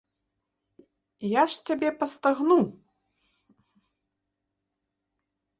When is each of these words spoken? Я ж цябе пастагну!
Я 1.33 1.43
ж 1.55 1.59
цябе 1.69 1.89
пастагну! 1.99 2.57